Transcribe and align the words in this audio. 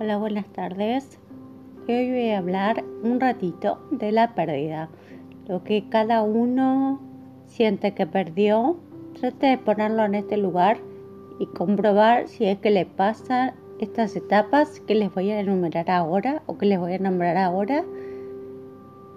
Hola, 0.00 0.16
buenas 0.16 0.46
tardes. 0.52 1.18
Hoy 1.88 2.08
voy 2.08 2.30
a 2.30 2.38
hablar 2.38 2.84
un 3.02 3.18
ratito 3.18 3.80
de 3.90 4.12
la 4.12 4.32
pérdida. 4.36 4.88
Lo 5.48 5.64
que 5.64 5.88
cada 5.88 6.22
uno 6.22 7.00
siente 7.46 7.94
que 7.94 8.06
perdió, 8.06 8.76
trate 9.18 9.48
de 9.48 9.58
ponerlo 9.58 10.04
en 10.04 10.14
este 10.14 10.36
lugar 10.36 10.78
y 11.40 11.46
comprobar 11.46 12.28
si 12.28 12.44
es 12.44 12.58
que 12.58 12.70
le 12.70 12.86
pasan 12.86 13.54
estas 13.80 14.14
etapas 14.14 14.78
que 14.78 14.94
les 14.94 15.12
voy 15.12 15.32
a 15.32 15.40
enumerar 15.40 15.90
ahora 15.90 16.44
o 16.46 16.58
que 16.58 16.66
les 16.66 16.78
voy 16.78 16.94
a 16.94 16.98
nombrar 17.00 17.36
ahora 17.36 17.84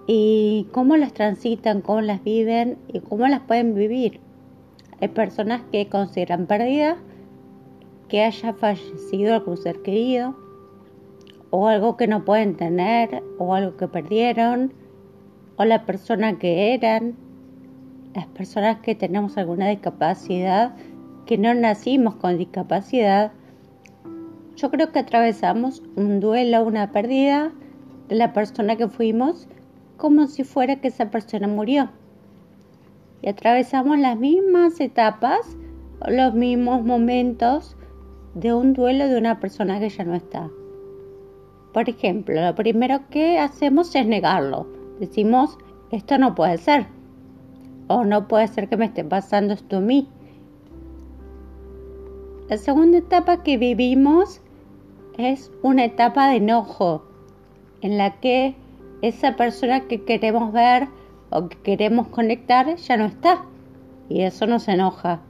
y 0.08 0.66
cómo 0.72 0.96
las 0.96 1.12
transitan, 1.12 1.80
cómo 1.80 2.00
las 2.00 2.24
viven 2.24 2.76
y 2.88 2.98
cómo 2.98 3.28
las 3.28 3.42
pueden 3.42 3.76
vivir. 3.76 4.18
Hay 5.00 5.06
personas 5.06 5.62
que 5.70 5.86
consideran 5.86 6.46
pérdida 6.46 6.96
que 8.08 8.24
haya 8.24 8.52
fallecido 8.52 9.34
algún 9.34 9.56
ser 9.56 9.80
querido 9.82 10.41
o 11.52 11.68
algo 11.68 11.98
que 11.98 12.08
no 12.08 12.24
pueden 12.24 12.56
tener 12.56 13.22
o 13.38 13.54
algo 13.54 13.76
que 13.76 13.86
perdieron 13.86 14.72
o 15.56 15.64
la 15.64 15.84
persona 15.84 16.38
que 16.38 16.74
eran. 16.74 17.14
Las 18.14 18.26
personas 18.26 18.80
que 18.80 18.94
tenemos 18.94 19.36
alguna 19.36 19.68
discapacidad, 19.68 20.74
que 21.26 21.38
no 21.38 21.54
nacimos 21.54 22.14
con 22.16 22.38
discapacidad, 22.38 23.32
yo 24.56 24.70
creo 24.70 24.92
que 24.92 25.00
atravesamos 25.00 25.82
un 25.94 26.20
duelo, 26.20 26.64
una 26.64 26.90
pérdida 26.90 27.52
de 28.08 28.16
la 28.16 28.32
persona 28.32 28.76
que 28.76 28.88
fuimos 28.88 29.46
como 29.98 30.28
si 30.28 30.44
fuera 30.44 30.76
que 30.76 30.88
esa 30.88 31.10
persona 31.10 31.48
murió. 31.48 31.90
Y 33.20 33.28
atravesamos 33.28 33.98
las 33.98 34.18
mismas 34.18 34.80
etapas, 34.80 35.56
los 36.08 36.32
mismos 36.32 36.82
momentos 36.82 37.76
de 38.34 38.54
un 38.54 38.72
duelo 38.72 39.08
de 39.08 39.18
una 39.18 39.38
persona 39.38 39.78
que 39.80 39.90
ya 39.90 40.04
no 40.04 40.14
está. 40.14 40.50
Por 41.72 41.88
ejemplo, 41.88 42.40
lo 42.40 42.54
primero 42.54 43.00
que 43.08 43.38
hacemos 43.38 43.94
es 43.94 44.06
negarlo. 44.06 44.66
Decimos, 45.00 45.58
esto 45.90 46.18
no 46.18 46.34
puede 46.34 46.58
ser. 46.58 46.86
O 47.88 48.04
no 48.04 48.28
puede 48.28 48.48
ser 48.48 48.68
que 48.68 48.76
me 48.76 48.86
esté 48.86 49.04
pasando 49.04 49.54
esto 49.54 49.78
a 49.78 49.80
mí. 49.80 50.08
La 52.48 52.58
segunda 52.58 52.98
etapa 52.98 53.42
que 53.42 53.56
vivimos 53.56 54.42
es 55.16 55.50
una 55.62 55.84
etapa 55.84 56.28
de 56.28 56.36
enojo, 56.36 57.04
en 57.80 57.96
la 57.98 58.20
que 58.20 58.54
esa 59.00 59.36
persona 59.36 59.80
que 59.88 60.04
queremos 60.04 60.52
ver 60.52 60.88
o 61.30 61.48
que 61.48 61.56
queremos 61.58 62.08
conectar 62.08 62.76
ya 62.76 62.96
no 62.96 63.06
está. 63.06 63.44
Y 64.08 64.22
eso 64.22 64.46
nos 64.46 64.68
enoja. 64.68 65.20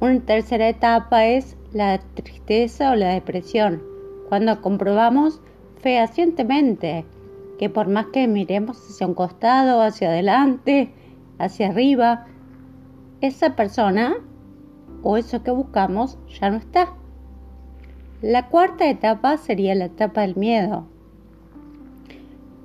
Una 0.00 0.20
tercera 0.20 0.68
etapa 0.68 1.26
es 1.26 1.56
la 1.72 1.98
tristeza 2.14 2.92
o 2.92 2.94
la 2.94 3.10
depresión, 3.10 3.82
cuando 4.32 4.62
comprobamos 4.62 5.42
fehacientemente 5.82 7.04
que 7.58 7.68
por 7.68 7.88
más 7.88 8.06
que 8.14 8.26
miremos 8.26 8.78
hacia 8.78 9.06
un 9.06 9.12
costado, 9.12 9.82
hacia 9.82 10.08
adelante, 10.08 10.90
hacia 11.38 11.68
arriba, 11.68 12.24
esa 13.20 13.56
persona 13.56 14.14
o 15.02 15.18
eso 15.18 15.42
que 15.42 15.50
buscamos 15.50 16.16
ya 16.40 16.48
no 16.48 16.56
está. 16.56 16.94
La 18.22 18.48
cuarta 18.48 18.88
etapa 18.88 19.36
sería 19.36 19.74
la 19.74 19.84
etapa 19.84 20.22
del 20.22 20.36
miedo. 20.36 20.86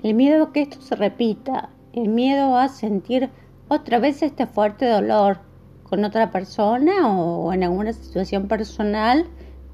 El 0.03 0.13
miedo 0.13 0.45
a 0.45 0.53
que 0.53 0.61
esto 0.61 0.79
se 0.79 0.95
repita, 0.95 1.67
el 1.91 2.07
miedo 2.07 2.55
a 2.55 2.69
sentir 2.69 3.29
otra 3.67 3.99
vez 3.99 4.21
este 4.21 4.45
fuerte 4.45 4.85
dolor, 4.85 5.39
con 5.83 6.05
otra 6.05 6.31
persona 6.31 7.09
o 7.11 7.51
en 7.51 7.63
alguna 7.63 7.91
situación 7.91 8.47
personal, 8.47 9.27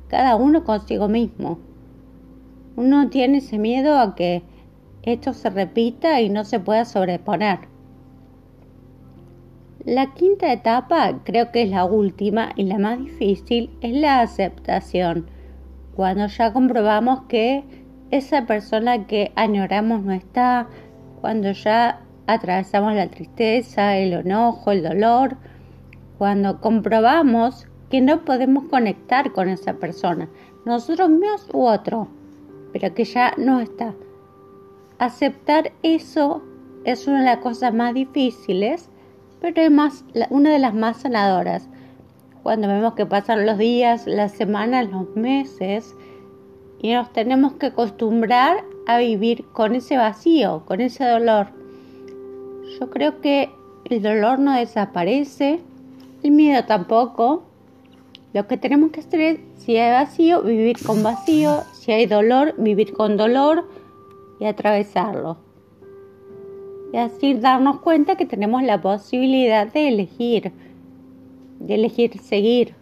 cada 0.07 0.35
uno 0.35 0.63
consigo 0.63 1.07
mismo. 1.07 1.59
Uno 2.75 3.09
tiene 3.09 3.37
ese 3.37 3.59
miedo 3.59 3.99
a 3.99 4.15
que 4.15 4.43
esto 5.03 5.33
se 5.33 5.49
repita 5.49 6.21
y 6.21 6.29
no 6.29 6.43
se 6.43 6.59
pueda 6.59 6.85
sobreponer. 6.85 7.59
La 9.85 10.13
quinta 10.13 10.51
etapa, 10.51 11.19
creo 11.25 11.51
que 11.51 11.63
es 11.63 11.69
la 11.69 11.83
última 11.83 12.51
y 12.55 12.63
la 12.63 12.77
más 12.77 12.99
difícil, 12.99 13.69
es 13.81 13.93
la 13.93 14.21
aceptación. 14.21 15.27
Cuando 15.93 16.27
ya 16.27 16.53
comprobamos 16.53 17.23
que 17.27 17.63
esa 18.09 18.45
persona 18.45 19.07
que 19.07 19.33
añoramos 19.35 20.03
no 20.03 20.13
está, 20.13 20.67
cuando 21.19 21.51
ya 21.51 22.01
atravesamos 22.27 22.95
la 22.95 23.09
tristeza, 23.09 23.97
el 23.97 24.13
enojo, 24.13 24.71
el 24.71 24.83
dolor, 24.83 25.37
cuando 26.17 26.61
comprobamos 26.61 27.67
que 27.89 28.01
no 28.01 28.23
podemos 28.23 28.63
conectar 28.69 29.33
con 29.33 29.49
esa 29.49 29.73
persona, 29.73 30.29
nosotros 30.65 31.09
mismos 31.09 31.49
u 31.53 31.65
otro, 31.65 32.07
pero 32.73 32.93
que 32.93 33.05
ya 33.05 33.33
no 33.37 33.61
está. 33.61 33.93
Aceptar 34.99 35.71
eso 35.83 36.41
es 36.83 37.07
una 37.07 37.19
de 37.19 37.25
las 37.25 37.37
cosas 37.37 37.73
más 37.73 37.93
difíciles, 37.93 38.89
pero 39.39 39.61
es 39.61 40.03
una 40.29 40.51
de 40.51 40.59
las 40.59 40.73
más 40.73 40.97
sanadoras. 40.97 41.69
Cuando 42.41 42.67
vemos 42.67 42.95
que 42.95 43.05
pasan 43.05 43.45
los 43.45 43.57
días, 43.57 44.05
las 44.07 44.33
semanas, 44.33 44.89
los 44.91 45.15
meses, 45.15 45.95
y 46.81 46.93
nos 46.93 47.13
tenemos 47.13 47.53
que 47.53 47.67
acostumbrar 47.67 48.65
a 48.87 48.97
vivir 48.97 49.45
con 49.53 49.75
ese 49.75 49.95
vacío, 49.95 50.63
con 50.65 50.81
ese 50.81 51.05
dolor. 51.05 51.47
Yo 52.79 52.89
creo 52.89 53.21
que 53.21 53.49
el 53.89 54.01
dolor 54.01 54.39
no 54.39 54.53
desaparece, 54.53 55.61
el 56.23 56.31
miedo 56.31 56.65
tampoco. 56.65 57.43
Lo 58.33 58.47
que 58.47 58.57
tenemos 58.57 58.91
que 58.91 59.01
hacer 59.01 59.19
es, 59.21 59.39
si 59.57 59.77
hay 59.77 59.91
vacío, 59.91 60.41
vivir 60.41 60.77
con 60.85 61.03
vacío. 61.03 61.63
Si 61.83 61.91
hay 61.91 62.05
dolor, 62.05 62.55
vivir 62.57 62.93
con 62.93 63.17
dolor 63.17 63.67
y 64.39 64.45
atravesarlo. 64.45 65.35
Y 66.93 66.97
así 66.97 67.33
darnos 67.33 67.81
cuenta 67.81 68.15
que 68.15 68.25
tenemos 68.25 68.63
la 68.63 68.81
posibilidad 68.81 69.67
de 69.67 69.89
elegir, 69.89 70.53
de 71.59 71.75
elegir 71.75 72.17
seguir 72.19 72.73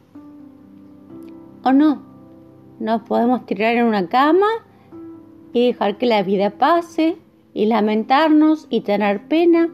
o 1.64 1.72
no. 1.74 2.04
Nos 2.80 3.02
podemos 3.02 3.44
tirar 3.48 3.76
en 3.76 3.86
una 3.86 4.08
cama 4.08 4.46
y 5.52 5.66
dejar 5.66 5.98
que 5.98 6.06
la 6.06 6.22
vida 6.22 6.52
pase 6.52 7.18
y 7.56 7.66
lamentarnos 7.66 8.68
y 8.70 8.82
tener 8.82 9.28
pena 9.28 9.70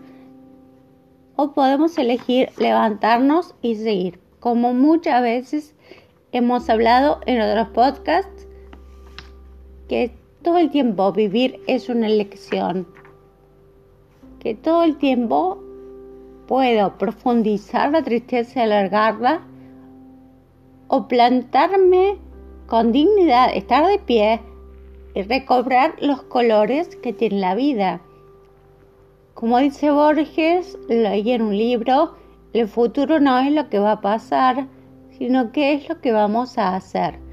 o 1.35 1.51
podemos 1.51 1.97
elegir 1.97 2.47
levantarnos 2.57 3.55
y 3.61 3.75
seguir, 3.75 4.21
como 4.39 4.73
muchas 4.73 5.21
veces 5.21 5.75
hemos 6.31 6.69
hablado 6.69 7.19
en 7.25 7.41
otros 7.41 7.67
podcasts, 7.73 8.46
que 9.87 10.11
todo 10.43 10.57
el 10.57 10.69
tiempo 10.69 11.11
vivir 11.11 11.61
es 11.67 11.89
una 11.89 12.07
elección, 12.07 12.87
que 14.39 14.55
todo 14.55 14.83
el 14.83 14.97
tiempo 14.97 15.59
puedo 16.47 16.97
profundizar 16.97 17.91
la 17.91 18.03
tristeza 18.03 18.59
y 18.59 18.63
alargarla 18.63 19.41
o 20.87 21.07
plantarme 21.07 22.17
con 22.67 22.91
dignidad, 22.91 23.49
estar 23.53 23.85
de 23.87 23.99
pie 23.99 24.41
y 25.13 25.21
recobrar 25.23 25.95
los 25.99 26.21
colores 26.23 26.95
que 26.95 27.13
tiene 27.13 27.39
la 27.39 27.55
vida. 27.55 28.01
Como 29.33 29.57
dice 29.59 29.91
Borges, 29.91 30.77
leí 30.87 31.31
en 31.31 31.41
un 31.41 31.57
libro, 31.57 32.15
el 32.53 32.67
futuro 32.67 33.19
no 33.19 33.37
es 33.39 33.51
lo 33.51 33.69
que 33.69 33.79
va 33.79 33.93
a 33.93 34.01
pasar, 34.01 34.67
sino 35.17 35.51
qué 35.51 35.73
es 35.73 35.89
lo 35.89 35.99
que 36.01 36.11
vamos 36.11 36.57
a 36.57 36.75
hacer. 36.75 37.26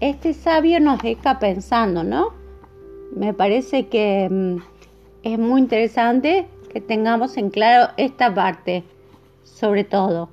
Este 0.00 0.32
sabio 0.32 0.80
nos 0.80 1.02
deja 1.02 1.38
pensando, 1.38 2.02
¿no? 2.02 2.32
Me 3.14 3.34
parece 3.34 3.88
que 3.88 4.28
mm, 4.30 4.56
es 5.24 5.38
muy 5.38 5.60
interesante 5.60 6.48
que 6.72 6.80
tengamos 6.80 7.36
en 7.36 7.50
claro 7.50 7.92
esta 7.98 8.34
parte, 8.34 8.82
sobre 9.44 9.84
todo, 9.84 10.30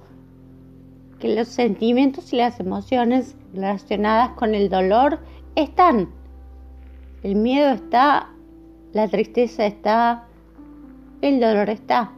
que 1.19 1.35
los 1.35 1.49
sentimientos 1.49 2.31
y 2.31 2.37
las 2.37 2.61
emociones 2.61 3.35
relacionadas 3.53 4.29
con 4.37 4.55
el 4.55 4.69
dolor 4.69 5.19
están. 5.55 6.11
El 7.21 7.35
miedo 7.35 7.71
está, 7.71 8.29
la 8.93 9.09
tristeza 9.09 9.65
está, 9.65 10.27
el 11.21 11.41
dolor 11.41 11.69
está. 11.69 12.13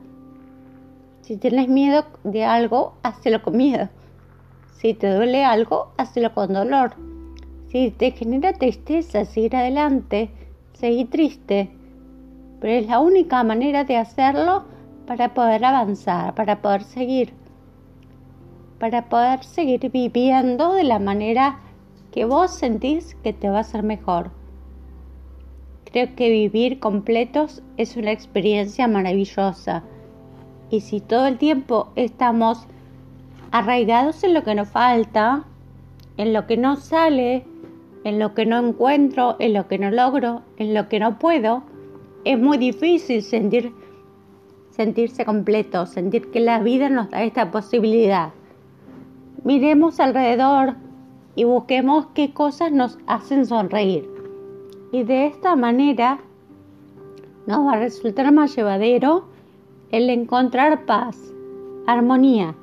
Si 1.22 1.36
tienes 1.36 1.68
miedo 1.68 2.06
de 2.24 2.46
algo, 2.46 2.94
hazlo 3.02 3.42
con 3.42 3.58
miedo. 3.58 3.90
Si 4.74 4.94
te 4.94 5.12
duele 5.12 5.44
algo, 5.44 5.94
hazlo 5.98 6.32
con 6.36 6.54
dolor. 6.54 6.94
Si 7.72 7.92
te 7.92 8.10
genera 8.12 8.54
tristeza 8.54 9.26
seguir 9.26 9.56
adelante, 9.56 10.32
seguir 10.74 11.10
triste. 11.12 11.70
Pero 12.60 12.74
es 12.74 12.88
la 12.88 13.00
única 13.00 13.44
manera 13.44 13.84
de 13.84 13.96
hacerlo 13.96 14.64
para 15.06 15.36
poder 15.36 15.64
avanzar, 15.64 16.34
para 16.34 16.62
poder 16.62 16.84
seguir. 16.84 17.32
Para 18.80 19.08
poder 19.08 19.44
seguir 19.44 19.92
viviendo 19.92 20.74
de 20.74 20.84
la 20.84 20.98
manera 20.98 21.60
que 22.12 22.26
vos 22.26 22.52
sentís 22.56 23.16
que 23.24 23.34
te 23.34 23.50
va 23.50 23.60
a 23.60 23.64
ser 23.64 23.84
mejor. 23.84 24.32
Creo 25.86 26.16
que 26.16 26.32
vivir 26.32 26.80
completos 26.80 27.62
es 27.78 27.98
una 27.98 28.12
experiencia 28.12 28.88
maravillosa. 28.88 29.84
Y 30.72 30.82
si 30.82 31.02
todo 31.02 31.28
el 31.28 31.38
tiempo 31.38 31.92
estamos 31.96 32.66
arraigados 33.52 34.24
en 34.24 34.34
lo 34.34 34.44
que 34.44 34.56
nos 34.56 34.70
falta, 34.70 35.46
en 36.18 36.34
lo 36.34 36.48
que 36.48 36.58
no 36.58 36.76
sale, 36.76 37.46
en 38.04 38.20
lo 38.20 38.34
que 38.34 38.46
no 38.46 38.58
encuentro, 38.60 39.36
en 39.40 39.54
lo 39.54 39.68
que 39.68 39.78
no 39.78 39.92
logro, 39.92 40.42
en 40.58 40.74
lo 40.74 40.88
que 40.88 41.00
no 41.00 41.20
puedo, 41.20 41.64
es 42.24 42.40
muy 42.40 42.58
difícil 42.58 43.22
sentir, 43.22 43.74
sentirse 44.72 45.26
completo, 45.26 45.86
sentir 45.86 46.32
que 46.32 46.40
la 46.40 46.60
vida 46.60 46.90
nos 46.90 47.10
da 47.10 47.24
esta 47.24 47.52
posibilidad. 47.52 48.32
Miremos 49.44 50.00
alrededor 50.00 50.76
y 51.36 51.44
busquemos 51.44 52.08
qué 52.14 52.34
cosas 52.34 52.72
nos 52.72 52.98
hacen 53.08 53.46
sonreír. 53.46 54.10
Y 54.92 55.04
de 55.04 55.28
esta 55.28 55.56
manera 55.56 56.20
nos 57.48 57.66
va 57.66 57.74
a 57.74 57.80
resultar 57.80 58.32
más 58.32 58.56
llevadero 58.56 59.26
el 59.92 60.10
encontrar 60.10 60.86
paz, 60.86 61.34
armonía. 61.88 62.56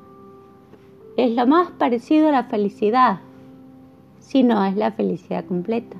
Es 1.15 1.35
lo 1.35 1.47
más 1.47 1.71
parecido 1.71 2.29
a 2.29 2.31
la 2.31 2.43
felicidad 2.43 3.19
si 4.19 4.43
no 4.43 4.63
es 4.65 4.75
la 4.75 4.91
felicidad 4.91 5.45
completa. 5.45 5.97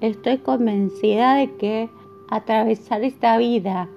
Estoy 0.00 0.38
convencida 0.38 1.36
de 1.36 1.54
que 1.56 1.88
atravesar 2.30 3.02
esta 3.04 3.38
vida 3.38 3.88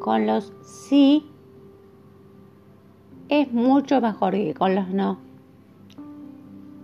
con 0.00 0.26
los 0.26 0.52
sí 0.62 1.26
es 3.28 3.52
mucho 3.52 4.00
mejor 4.00 4.32
que 4.32 4.54
con 4.54 4.74
los 4.74 4.88
no. 4.88 5.18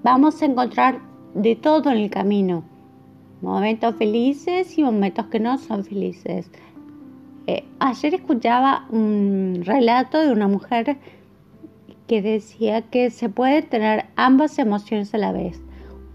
Vamos 0.03 0.43
a 0.43 0.47
encontrar 0.47 1.01
de 1.35 1.57
todo 1.57 1.91
en 1.91 1.99
el 1.99 2.11
camino. 2.11 2.65
Momentos 3.41 3.97
felices 3.97 4.77
y 4.79 4.83
momentos 4.83 5.27
que 5.27 5.41
no 5.41 5.59
son 5.59 5.85
felices. 5.85 6.51
Eh, 7.47 7.65
ayer 7.81 8.15
escuchaba 8.15 8.87
un 8.91 9.63
relato 9.65 10.21
de 10.21 10.31
una 10.31 10.47
mujer 10.47 10.99
que 12.13 12.21
decía 12.21 12.83
que 12.83 13.09
se 13.09 13.31
puede 13.31 13.63
tener 13.63 14.05
ambas 14.17 14.59
emociones 14.59 15.15
a 15.15 15.17
la 15.17 15.33
vez. 15.33 15.63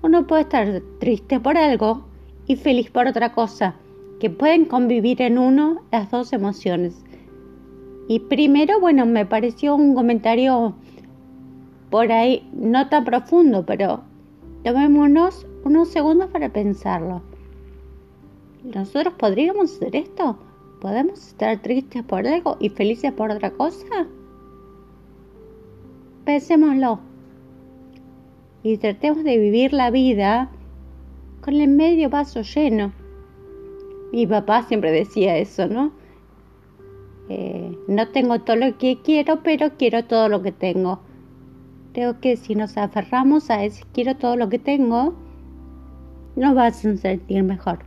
Uno 0.03 0.27
puede 0.27 0.43
estar 0.43 0.83
triste 0.99 1.39
por 1.39 1.57
algo 1.57 2.05
y 2.45 2.55
feliz 2.55 2.91
por 2.91 3.07
otra 3.07 3.31
cosa, 3.31 3.73
que 4.19 4.29
pueden 4.29 4.65
convivir 4.65 5.23
en 5.23 5.39
uno 5.39 5.81
las 5.91 6.11
dos 6.11 6.33
emociones. 6.33 7.03
Y 8.07 8.19
primero, 8.19 8.79
bueno, 8.79 9.07
me 9.07 9.25
pareció 9.25 9.73
un 9.73 9.95
comentario 9.95 10.75
por 11.89 12.11
ahí 12.11 12.47
no 12.53 12.87
tan 12.89 13.03
profundo, 13.03 13.65
pero 13.65 14.01
tomémonos 14.63 15.47
unos 15.63 15.87
segundos 15.87 16.29
para 16.29 16.49
pensarlo. 16.49 17.23
¿Nosotros 18.63 19.15
podríamos 19.17 19.73
hacer 19.73 19.95
esto? 19.95 20.37
¿Podemos 20.79 21.29
estar 21.29 21.59
tristes 21.63 22.03
por 22.03 22.27
algo 22.27 22.55
y 22.59 22.69
felices 22.69 23.11
por 23.13 23.31
otra 23.31 23.49
cosa? 23.49 24.05
Pensémoslo 26.27 26.99
y 28.61 28.77
tratemos 28.77 29.23
de 29.23 29.37
vivir 29.37 29.71
la 29.71 29.91
vida 29.91 30.49
con 31.39 31.53
el 31.53 31.69
medio 31.69 32.09
vaso 32.09 32.41
lleno. 32.41 32.91
Mi 34.11 34.27
papá 34.27 34.63
siempre 34.63 34.91
decía 34.91 35.37
eso, 35.37 35.67
¿no? 35.67 35.93
Eh, 37.29 37.77
no 37.87 38.09
tengo 38.09 38.39
todo 38.41 38.57
lo 38.57 38.77
que 38.77 38.97
quiero, 39.01 39.41
pero 39.41 39.77
quiero 39.77 40.03
todo 40.03 40.27
lo 40.27 40.41
que 40.41 40.51
tengo. 40.51 40.99
Creo 41.93 42.19
que 42.19 42.35
si 42.35 42.55
nos 42.55 42.77
aferramos 42.77 43.49
a 43.49 43.63
ese 43.63 43.85
quiero 43.93 44.17
todo 44.17 44.35
lo 44.35 44.49
que 44.49 44.59
tengo, 44.59 45.13
nos 46.35 46.53
vas 46.55 46.85
a 46.85 46.97
sentir 46.97 47.41
mejor. 47.43 47.79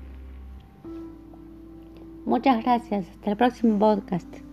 Muchas 2.24 2.62
gracias. 2.62 3.06
Hasta 3.06 3.32
el 3.32 3.36
próximo 3.36 3.78
podcast. 3.78 4.49